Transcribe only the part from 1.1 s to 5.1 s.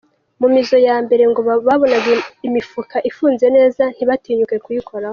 ngo babonaga imifuka ifunze neza ntibatinyuke kuyikoraho.